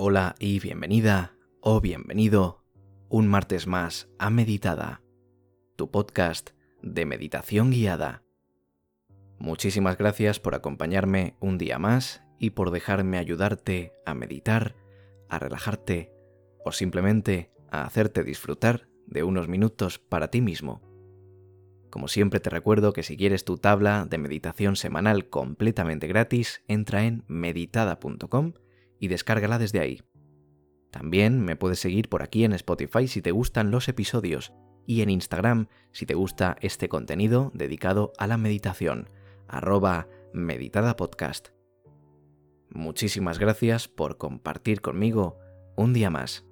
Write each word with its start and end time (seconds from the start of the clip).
Hola 0.00 0.36
y 0.38 0.60
bienvenida 0.60 1.34
o 1.60 1.80
bienvenido 1.80 2.62
un 3.08 3.26
martes 3.26 3.66
más 3.66 4.08
a 4.20 4.30
Meditada, 4.30 5.02
tu 5.74 5.90
podcast 5.90 6.50
de 6.82 7.04
meditación 7.04 7.72
guiada. 7.72 8.22
Muchísimas 9.40 9.98
gracias 9.98 10.38
por 10.38 10.54
acompañarme 10.54 11.34
un 11.40 11.58
día 11.58 11.80
más 11.80 12.22
y 12.38 12.50
por 12.50 12.70
dejarme 12.70 13.18
ayudarte 13.18 13.92
a 14.06 14.14
meditar, 14.14 14.76
a 15.28 15.40
relajarte 15.40 16.12
o 16.64 16.70
simplemente 16.70 17.50
a 17.68 17.84
hacerte 17.84 18.22
disfrutar 18.22 18.88
de 19.04 19.24
unos 19.24 19.48
minutos 19.48 19.98
para 19.98 20.28
ti 20.28 20.40
mismo. 20.40 20.80
Como 21.90 22.06
siempre 22.06 22.38
te 22.38 22.50
recuerdo 22.50 22.92
que 22.92 23.02
si 23.02 23.16
quieres 23.16 23.44
tu 23.44 23.58
tabla 23.58 24.06
de 24.08 24.18
meditación 24.18 24.76
semanal 24.76 25.28
completamente 25.28 26.06
gratis, 26.06 26.62
entra 26.68 27.04
en 27.04 27.24
meditada.com 27.26 28.52
y 28.98 29.08
descárgala 29.08 29.58
desde 29.58 29.80
ahí. 29.80 30.02
También 30.90 31.40
me 31.40 31.56
puedes 31.56 31.80
seguir 31.80 32.08
por 32.08 32.22
aquí 32.22 32.44
en 32.44 32.52
Spotify 32.52 33.08
si 33.08 33.22
te 33.22 33.30
gustan 33.30 33.70
los 33.70 33.88
episodios 33.88 34.52
y 34.86 35.02
en 35.02 35.10
Instagram 35.10 35.68
si 35.92 36.06
te 36.06 36.14
gusta 36.14 36.56
este 36.60 36.88
contenido 36.88 37.50
dedicado 37.54 38.12
a 38.18 38.26
la 38.26 38.38
meditación, 38.38 39.10
arroba 39.46 40.08
meditadapodcast. 40.32 41.48
Muchísimas 42.70 43.38
gracias 43.38 43.88
por 43.88 44.16
compartir 44.16 44.80
conmigo 44.80 45.38
un 45.76 45.92
día 45.92 46.10
más. 46.10 46.44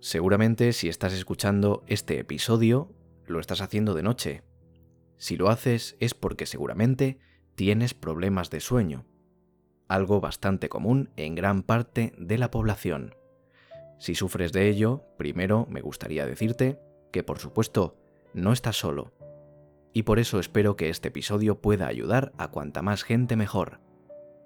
Seguramente 0.00 0.72
si 0.72 0.88
estás 0.88 1.12
escuchando 1.12 1.84
este 1.86 2.18
episodio, 2.18 2.92
lo 3.24 3.38
estás 3.38 3.60
haciendo 3.60 3.94
de 3.94 4.02
noche. 4.02 4.42
Si 5.16 5.36
lo 5.36 5.48
haces 5.48 5.96
es 6.00 6.14
porque 6.14 6.46
seguramente 6.46 7.20
tienes 7.54 7.94
problemas 7.94 8.50
de 8.50 8.58
sueño, 8.58 9.06
algo 9.94 10.20
bastante 10.20 10.68
común 10.68 11.10
en 11.16 11.34
gran 11.34 11.62
parte 11.62 12.12
de 12.18 12.38
la 12.38 12.50
población. 12.50 13.14
Si 13.98 14.14
sufres 14.14 14.52
de 14.52 14.68
ello, 14.68 15.04
primero 15.16 15.66
me 15.68 15.80
gustaría 15.80 16.26
decirte 16.26 16.80
que 17.12 17.22
por 17.22 17.38
supuesto 17.38 17.96
no 18.34 18.52
estás 18.52 18.76
solo. 18.76 19.12
Y 19.92 20.04
por 20.04 20.18
eso 20.18 20.40
espero 20.40 20.76
que 20.76 20.88
este 20.88 21.08
episodio 21.08 21.60
pueda 21.60 21.86
ayudar 21.86 22.32
a 22.38 22.48
cuanta 22.48 22.82
más 22.82 23.04
gente 23.04 23.36
mejor. 23.36 23.80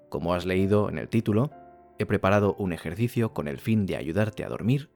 Como 0.09 0.33
has 0.33 0.45
leído 0.45 0.89
en 0.89 0.97
el 0.97 1.07
título, 1.07 1.51
he 1.97 2.05
preparado 2.05 2.53
un 2.55 2.73
ejercicio 2.73 3.33
con 3.33 3.47
el 3.47 3.57
fin 3.57 3.85
de 3.85 3.95
ayudarte 3.95 4.43
a 4.43 4.49
dormir 4.49 4.91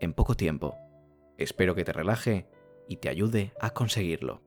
en 0.00 0.12
poco 0.12 0.34
tiempo. 0.34 0.76
Espero 1.36 1.74
que 1.74 1.84
te 1.84 1.92
relaje 1.92 2.46
y 2.88 2.96
te 2.98 3.08
ayude 3.08 3.52
a 3.60 3.70
conseguirlo. 3.70 4.45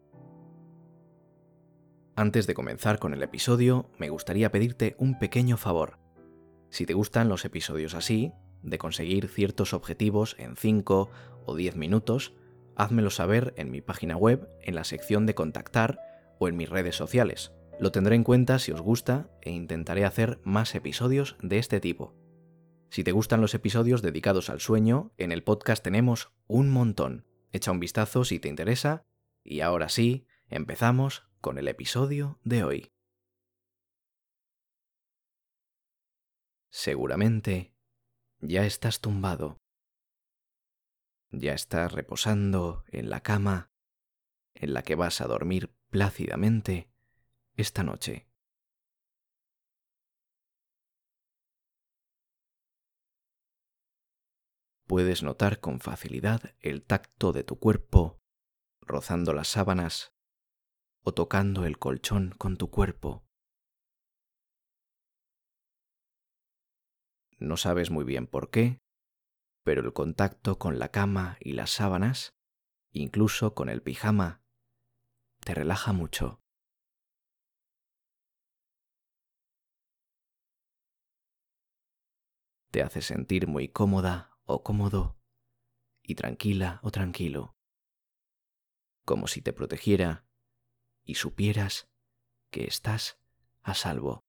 Antes 2.19 2.47
de 2.47 2.53
comenzar 2.53 2.99
con 2.99 3.13
el 3.13 3.23
episodio, 3.23 3.89
me 3.97 4.09
gustaría 4.09 4.51
pedirte 4.51 4.93
un 4.99 5.17
pequeño 5.17 5.55
favor. 5.55 5.99
Si 6.69 6.85
te 6.85 6.93
gustan 6.93 7.29
los 7.29 7.45
episodios 7.45 7.93
así, 7.93 8.33
de 8.61 8.77
conseguir 8.77 9.29
ciertos 9.29 9.73
objetivos 9.73 10.35
en 10.37 10.57
5 10.57 11.09
o 11.45 11.55
10 11.55 11.77
minutos, 11.77 12.33
házmelo 12.75 13.09
saber 13.09 13.53
en 13.55 13.71
mi 13.71 13.79
página 13.79 14.17
web, 14.17 14.49
en 14.61 14.75
la 14.75 14.83
sección 14.83 15.25
de 15.25 15.33
contactar 15.33 16.01
o 16.39 16.49
en 16.49 16.57
mis 16.57 16.67
redes 16.67 16.97
sociales. 16.97 17.53
Lo 17.79 17.93
tendré 17.93 18.17
en 18.17 18.25
cuenta 18.25 18.59
si 18.59 18.73
os 18.73 18.81
gusta 18.81 19.29
e 19.39 19.51
intentaré 19.51 20.03
hacer 20.03 20.41
más 20.43 20.75
episodios 20.75 21.37
de 21.41 21.57
este 21.57 21.79
tipo. 21.79 22.17
Si 22.89 23.05
te 23.05 23.13
gustan 23.13 23.39
los 23.39 23.53
episodios 23.53 24.01
dedicados 24.01 24.49
al 24.49 24.59
sueño, 24.59 25.13
en 25.17 25.31
el 25.31 25.43
podcast 25.43 25.81
tenemos 25.81 26.33
un 26.47 26.69
montón. 26.69 27.25
Echa 27.53 27.71
un 27.71 27.79
vistazo 27.79 28.25
si 28.25 28.39
te 28.39 28.49
interesa. 28.49 29.05
Y 29.41 29.61
ahora 29.61 29.87
sí, 29.87 30.27
empezamos 30.49 31.28
con 31.41 31.57
el 31.57 31.67
episodio 31.67 32.39
de 32.43 32.63
hoy. 32.63 32.91
Seguramente 36.71 37.73
ya 38.39 38.65
estás 38.65 39.01
tumbado. 39.01 39.57
Ya 41.31 41.53
estás 41.53 41.91
reposando 41.91 42.83
en 42.87 43.09
la 43.09 43.21
cama 43.21 43.71
en 44.53 44.73
la 44.73 44.83
que 44.83 44.95
vas 44.95 45.21
a 45.21 45.27
dormir 45.27 45.75
plácidamente 45.89 46.91
esta 47.55 47.83
noche. 47.83 48.29
puedes 54.89 55.21
notar 55.21 55.59
con 55.59 55.79
facilidad 55.79 56.55
el 56.61 56.83
tacto 56.83 57.31
de 57.31 57.43
tu 57.43 57.59
cuerpo 57.59 58.19
rozando 58.81 59.33
las 59.33 59.47
sábanas 59.47 60.15
o 61.01 61.13
tocando 61.13 61.65
el 61.65 61.77
colchón 61.77 62.35
con 62.37 62.57
tu 62.57 62.69
cuerpo. 62.69 63.23
No 67.37 67.55
sabes 67.55 67.89
muy 67.89 68.03
bien 68.03 68.27
por 68.27 68.49
qué, 68.49 68.79
pero 69.63 69.81
el 69.81 69.93
contacto 69.93 70.59
con 70.59 70.77
la 70.77 70.89
cama 70.89 71.37
y 71.39 71.53
las 71.53 71.71
sábanas, 71.71 72.33
incluso 72.91 73.53
con 73.55 73.69
el 73.69 73.81
pijama, 73.81 74.41
te 75.39 75.53
relaja 75.53 75.93
mucho. 75.93 76.41
Te 82.71 82.83
hace 82.83 83.01
sentir 83.01 83.47
muy 83.47 83.69
cómoda 83.69 84.37
o 84.43 84.63
cómodo 84.63 85.17
y 86.03 86.15
tranquila 86.15 86.79
o 86.83 86.91
tranquilo, 86.91 87.55
como 89.05 89.27
si 89.27 89.41
te 89.41 89.53
protegiera 89.53 90.28
y 91.09 91.15
supieras 91.15 91.89
que 92.51 92.65
estás 92.65 93.17
a 93.63 93.73
salvo. 93.73 94.23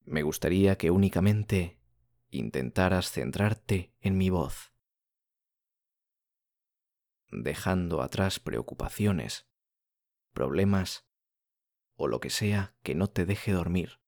Me 0.00 0.24
gustaría 0.24 0.76
que 0.76 0.90
únicamente 0.90 1.78
intentaras 2.30 3.12
centrarte 3.12 3.94
en 4.00 4.18
mi 4.18 4.28
voz, 4.28 4.74
dejando 7.30 8.02
atrás 8.02 8.40
preocupaciones, 8.40 9.46
problemas 10.32 11.06
o 11.94 12.08
lo 12.08 12.18
que 12.18 12.30
sea 12.30 12.74
que 12.82 12.96
no 12.96 13.08
te 13.08 13.24
deje 13.24 13.52
dormir. 13.52 14.00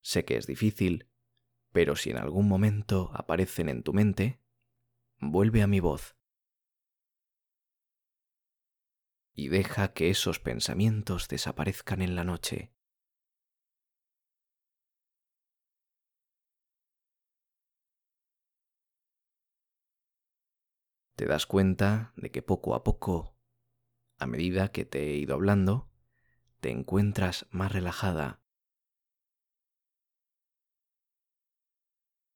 Sé 0.00 0.24
que 0.24 0.38
es 0.38 0.48
difícil, 0.48 1.08
pero 1.70 1.94
si 1.94 2.10
en 2.10 2.16
algún 2.16 2.48
momento 2.48 3.12
aparecen 3.14 3.68
en 3.68 3.84
tu 3.84 3.92
mente, 3.92 4.40
vuelve 5.20 5.62
a 5.62 5.66
mi 5.66 5.80
voz. 5.80 6.16
Y 9.34 9.48
deja 9.48 9.92
que 9.92 10.10
esos 10.10 10.40
pensamientos 10.40 11.28
desaparezcan 11.28 12.02
en 12.02 12.14
la 12.16 12.24
noche. 12.24 12.72
Te 21.14 21.26
das 21.26 21.46
cuenta 21.46 22.12
de 22.16 22.30
que 22.30 22.42
poco 22.42 22.74
a 22.74 22.84
poco, 22.84 23.36
a 24.18 24.26
medida 24.26 24.70
que 24.70 24.84
te 24.84 25.10
he 25.10 25.16
ido 25.16 25.34
hablando, 25.34 25.90
te 26.60 26.70
encuentras 26.70 27.46
más 27.50 27.72
relajada, 27.72 28.40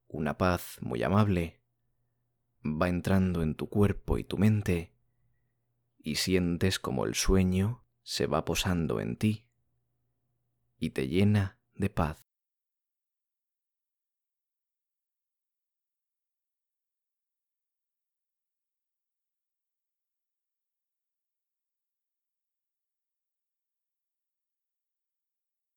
una 0.08 0.36
paz 0.36 0.78
muy 0.80 1.02
amable, 1.02 1.61
va 2.64 2.88
entrando 2.88 3.42
en 3.42 3.54
tu 3.54 3.68
cuerpo 3.68 4.18
y 4.18 4.24
tu 4.24 4.38
mente 4.38 4.94
y 5.98 6.16
sientes 6.16 6.78
como 6.78 7.06
el 7.06 7.14
sueño 7.14 7.84
se 8.02 8.26
va 8.26 8.44
posando 8.44 9.00
en 9.00 9.16
ti 9.16 9.48
y 10.76 10.90
te 10.90 11.08
llena 11.08 11.60
de 11.74 11.90
paz. 11.90 12.26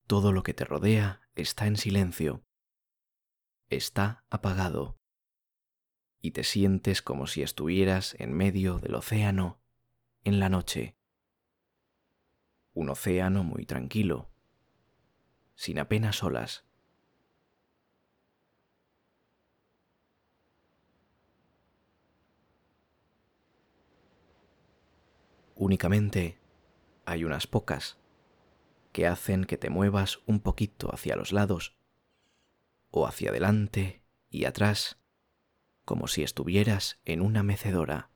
Todo 0.08 0.32
lo 0.32 0.44
que 0.44 0.54
te 0.54 0.66
rodea 0.66 1.22
está 1.34 1.66
en 1.66 1.78
silencio 1.78 2.44
está 3.70 4.24
apagado 4.30 5.00
y 6.26 6.32
te 6.32 6.44
sientes 6.44 7.04
como 7.04 7.28
si 7.28 7.44
estuvieras 7.44 8.16
en 8.18 8.34
medio 8.34 8.80
del 8.80 8.96
océano 8.96 9.60
en 10.24 10.40
la 10.40 10.50
noche. 10.50 10.96
Un 12.74 12.90
océano 12.90 13.44
muy 13.44 13.68
tranquilo, 13.68 14.28
sin 15.54 15.78
apenas 15.78 16.24
olas. 16.24 16.66
Únicamente 25.54 26.40
hay 27.06 27.24
unas 27.24 27.46
pocas 27.46 28.00
que 28.92 29.06
hacen 29.06 29.46
que 29.46 29.58
te 29.58 29.70
muevas 29.70 30.22
un 30.26 30.40
poquito 30.40 30.92
hacia 30.92 31.16
los 31.16 31.32
lados 31.32 31.78
o 32.90 33.06
hacia 33.06 33.30
adelante 33.30 34.02
y 34.32 34.46
atrás, 34.46 35.05
como 35.86 36.08
si 36.08 36.24
estuvieras 36.24 37.00
en 37.06 37.22
una 37.22 37.44
mecedora. 37.44 38.10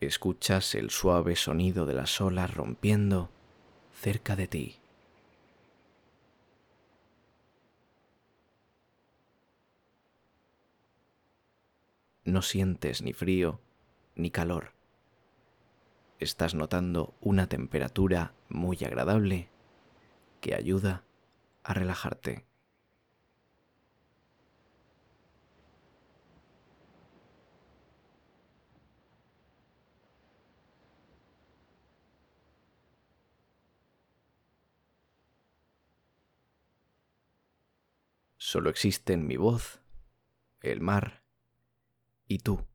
Escuchas 0.00 0.74
el 0.74 0.90
suave 0.90 1.36
sonido 1.36 1.84
de 1.84 1.94
las 1.94 2.20
olas 2.20 2.54
rompiendo 2.54 3.30
cerca 3.92 4.36
de 4.36 4.46
ti. 4.46 4.80
No 12.24 12.42
sientes 12.42 13.02
ni 13.02 13.12
frío 13.12 13.60
ni 14.14 14.30
calor. 14.30 14.72
Estás 16.20 16.54
notando 16.54 17.14
una 17.20 17.48
temperatura 17.48 18.34
muy 18.48 18.78
agradable 18.84 19.48
que 20.40 20.54
ayuda 20.54 21.04
a 21.62 21.74
relajarte. 21.74 22.46
Solo 38.36 38.70
existen 38.70 39.26
mi 39.26 39.36
voz, 39.36 39.82
el 40.62 40.80
mar 40.80 41.22
y 42.26 42.38
tú. 42.38 42.66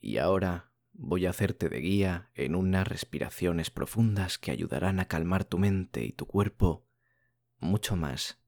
Y 0.00 0.16
ahora 0.16 0.70
voy 0.98 1.26
a 1.26 1.30
hacerte 1.30 1.68
de 1.68 1.80
guía 1.80 2.30
en 2.34 2.54
unas 2.54 2.88
respiraciones 2.88 3.70
profundas 3.70 4.38
que 4.38 4.50
ayudarán 4.50 5.00
a 5.00 5.06
calmar 5.06 5.44
tu 5.44 5.58
mente 5.58 6.04
y 6.04 6.12
tu 6.12 6.26
cuerpo 6.26 6.86
mucho 7.58 7.96
más. 7.96 8.42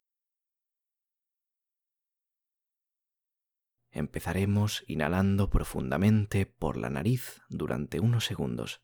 Empezaremos 3.91 4.85
inhalando 4.87 5.51
profundamente 5.51 6.47
por 6.47 6.77
la 6.77 6.91
nariz 6.91 7.41
durante 7.49 8.01
unos 8.01 8.25
segundos. 8.25 8.83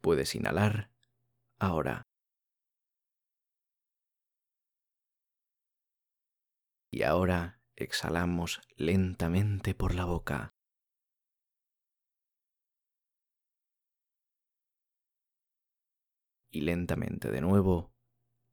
Puedes 0.00 0.34
inhalar 0.34 0.90
ahora. 1.58 2.02
Y 6.90 7.02
ahora 7.02 7.60
exhalamos 7.76 8.60
lentamente 8.76 9.74
por 9.74 9.94
la 9.94 10.06
boca. 10.06 10.57
Y 16.50 16.62
lentamente 16.62 17.30
de 17.30 17.40
nuevo, 17.40 17.92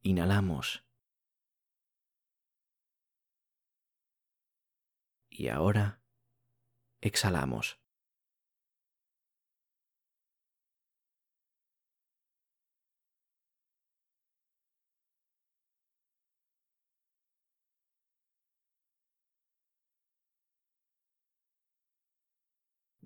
inhalamos. 0.01 0.85
Y 5.29 5.49
ahora, 5.49 6.01
exhalamos. 7.01 7.79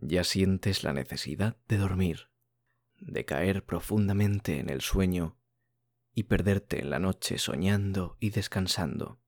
ya 0.01 0.23
sientes 0.23 0.83
la 0.83 0.93
necesidad 0.93 1.57
de 1.67 1.77
dormir, 1.77 2.29
de 3.01 3.25
caer 3.25 3.65
profundamente 3.65 4.59
en 4.59 4.69
el 4.69 4.81
sueño 4.81 5.37
y 6.13 6.23
perderte 6.23 6.81
en 6.81 6.89
la 6.89 6.99
noche 6.99 7.37
soñando 7.37 8.17
y 8.19 8.31
descansando. 8.31 9.21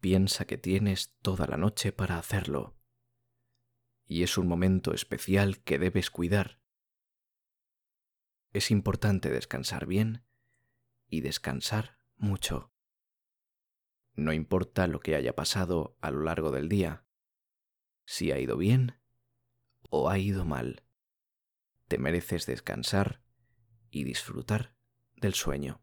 Piensa 0.00 0.46
que 0.46 0.56
tienes 0.56 1.14
toda 1.20 1.46
la 1.46 1.58
noche 1.58 1.92
para 1.92 2.18
hacerlo, 2.18 2.74
y 4.06 4.22
es 4.22 4.38
un 4.38 4.48
momento 4.48 4.94
especial 4.94 5.62
que 5.62 5.78
debes 5.78 6.10
cuidar. 6.10 6.58
Es 8.52 8.70
importante 8.70 9.30
descansar 9.30 9.86
bien 9.86 10.24
y 11.08 11.20
descansar 11.20 11.98
mucho. 12.16 12.69
No 14.20 14.34
importa 14.34 14.86
lo 14.86 15.00
que 15.00 15.16
haya 15.16 15.34
pasado 15.34 15.96
a 16.02 16.10
lo 16.10 16.20
largo 16.20 16.50
del 16.50 16.68
día, 16.68 17.06
si 18.04 18.32
ha 18.32 18.38
ido 18.38 18.58
bien 18.58 19.00
o 19.88 20.10
ha 20.10 20.18
ido 20.18 20.44
mal. 20.44 20.84
Te 21.88 21.96
mereces 21.96 22.44
descansar 22.44 23.22
y 23.90 24.04
disfrutar 24.04 24.76
del 25.16 25.32
sueño. 25.32 25.82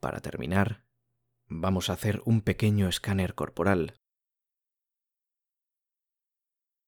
Para 0.00 0.20
terminar, 0.20 0.84
vamos 1.46 1.88
a 1.88 1.94
hacer 1.94 2.20
un 2.26 2.42
pequeño 2.42 2.90
escáner 2.90 3.34
corporal. 3.34 4.03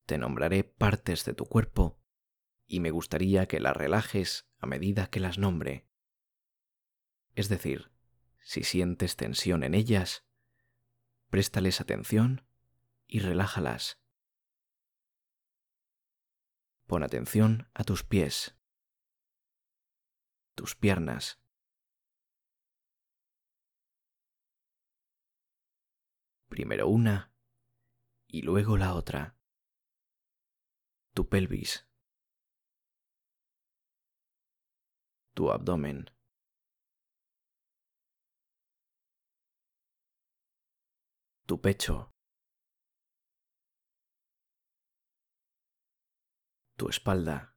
Te 0.06 0.18
nombraré 0.18 0.62
partes 0.62 1.24
de 1.24 1.34
tu 1.34 1.46
cuerpo 1.46 2.00
y 2.66 2.78
me 2.78 2.92
gustaría 2.92 3.46
que 3.46 3.58
las 3.58 3.76
relajes 3.76 4.48
a 4.58 4.66
medida 4.66 5.08
que 5.08 5.18
las 5.18 5.36
nombre. 5.36 5.88
Es 7.34 7.48
decir, 7.48 7.90
si 8.40 8.62
sientes 8.62 9.16
tensión 9.16 9.64
en 9.64 9.74
ellas, 9.74 10.24
préstales 11.28 11.80
atención 11.80 12.46
y 13.08 13.18
relájalas. 13.18 14.00
Pon 16.86 17.02
atención 17.02 17.68
a 17.74 17.82
tus 17.82 18.04
pies, 18.04 18.56
tus 20.54 20.76
piernas, 20.76 21.40
primero 26.48 26.86
una 26.86 27.32
y 28.28 28.42
luego 28.42 28.76
la 28.76 28.94
otra. 28.94 29.35
Tu 31.16 31.24
pelvis. 31.24 31.82
Tu 35.34 35.48
abdomen. 35.50 36.04
Tu 41.46 41.56
pecho. 41.56 41.96
Tu 46.76 46.88
espalda. 46.90 47.54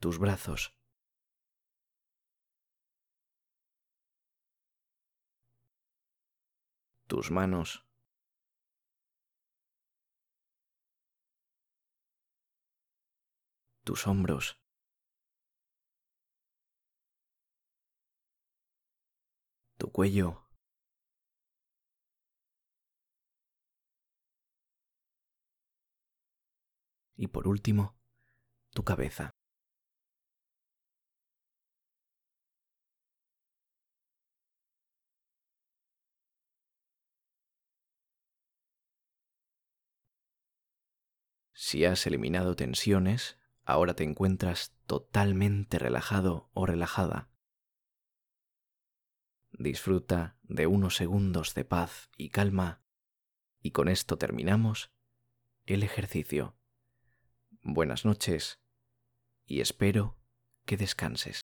Tus 0.00 0.18
brazos. 0.18 0.83
Tus 7.14 7.30
manos. 7.30 7.84
tus 13.84 14.06
hombros. 14.08 14.58
tu 19.78 19.92
cuello. 19.92 20.48
Y 27.16 27.28
por 27.28 27.46
último, 27.46 27.94
tu 28.70 28.82
cabeza. 28.82 29.33
Si 41.54 41.84
has 41.84 42.04
eliminado 42.08 42.56
tensiones, 42.56 43.38
ahora 43.64 43.94
te 43.94 44.02
encuentras 44.02 44.74
totalmente 44.86 45.78
relajado 45.78 46.50
o 46.52 46.66
relajada. 46.66 47.30
Disfruta 49.52 50.36
de 50.42 50.66
unos 50.66 50.96
segundos 50.96 51.54
de 51.54 51.64
paz 51.64 52.10
y 52.16 52.30
calma 52.30 52.82
y 53.62 53.70
con 53.70 53.88
esto 53.88 54.18
terminamos 54.18 54.90
el 55.64 55.84
ejercicio. 55.84 56.56
Buenas 57.62 58.04
noches 58.04 58.60
y 59.46 59.60
espero 59.60 60.18
que 60.66 60.76
descanses. 60.76 61.40